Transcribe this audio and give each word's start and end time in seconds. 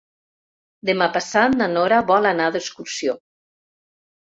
Demà 0.89 1.07
passat 1.17 1.59
na 1.59 1.69
Nora 1.75 2.01
vol 2.09 2.31
anar 2.33 2.49
d'excursió. 2.57 3.17